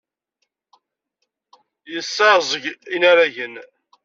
Yesseɛẓeg 1.93 2.63
inaragen. 2.95 3.53